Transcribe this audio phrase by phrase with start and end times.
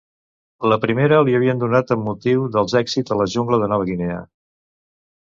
[0.71, 4.17] La primera li havien donat amb motiu dels èxits a la jungla de Nova Guinea.